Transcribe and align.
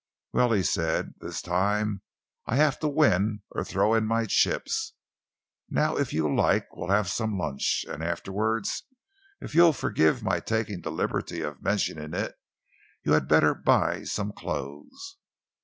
"Well," 0.33 0.51
he 0.51 0.63
said, 0.63 1.13
"this 1.19 1.43
time 1.43 2.01
I 2.47 2.55
have 2.55 2.79
to 2.79 2.87
win 2.87 3.43
or 3.51 3.63
throw 3.63 3.93
in 3.93 4.07
my 4.07 4.25
chips. 4.25 4.93
Now 5.69 5.95
if 5.95 6.11
you 6.11 6.27
like 6.35 6.75
we'll 6.75 6.89
have 6.89 7.07
some 7.07 7.37
lunch, 7.37 7.85
and 7.87 8.01
afterwards, 8.03 8.81
if 9.41 9.53
you'll 9.53 9.73
forgive 9.73 10.23
my 10.23 10.39
taking 10.39 10.81
the 10.81 10.91
liberty 10.91 11.41
of 11.41 11.61
mentioning 11.61 12.15
it, 12.19 12.33
you 13.03 13.11
had 13.11 13.27
better 13.27 13.53
buy 13.53 14.03
some 14.03 14.31
clothes." 14.31 15.19